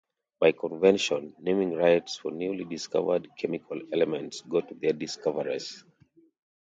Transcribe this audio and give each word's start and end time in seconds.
By 0.39 0.53
convention, 0.53 1.35
naming 1.37 1.75
rights 1.75 2.15
for 2.17 2.31
newly 2.31 2.63
discovered 2.65 3.27
chemical 3.37 3.79
elements 3.93 4.41
go 4.41 4.59
to 4.61 4.73
their 4.73 4.93
discoverers. 4.93 5.83